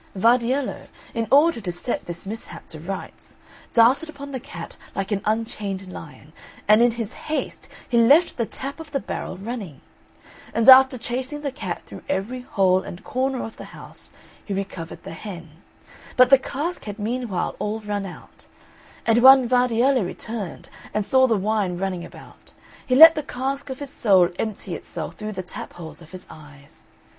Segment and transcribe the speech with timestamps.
[0.17, 3.37] Vardiello, in order to set this mishap to rights,
[3.71, 6.33] darted upon the cat like an unchained lion,
[6.67, 9.79] and in his haste he left the tap of the barrel running.
[10.55, 14.11] And after chasing the cat through every hole and corner of the house,
[14.43, 15.61] he recovered the hen;
[16.17, 18.47] but the cask had meanwhile all run out;
[19.05, 23.77] and when Vardiello returned, and saw the wine running about, he let the cask of
[23.77, 26.87] his soul empty itself through the tap holes of his eyes.